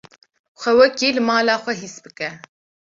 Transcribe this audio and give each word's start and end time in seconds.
Xwe 0.61 0.71
wekî 0.79 1.09
li 1.15 1.21
mala 1.29 1.55
xwe 1.63 1.73
his 1.81 1.95
bike. 2.05 2.29